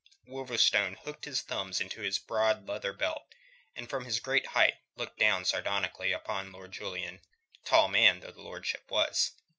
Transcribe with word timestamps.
Wolverstone 0.27 0.97
hooked 1.03 1.25
his 1.25 1.43
thumbs 1.43 1.79
into 1.79 2.01
his 2.01 2.17
broad 2.17 2.67
leather 2.67 2.91
belt, 2.91 3.23
and 3.75 3.87
from 3.87 4.05
his 4.05 4.19
great 4.19 4.47
height 4.47 4.77
looked 4.95 5.19
down 5.19 5.45
sardonically 5.45 6.11
upon 6.11 6.51
Lord 6.51 6.71
Julian, 6.71 7.21
tall 7.65 7.87
man 7.87 8.21
though 8.21 8.29
his 8.29 8.37
lordship 8.37 8.89
was. 8.89 9.33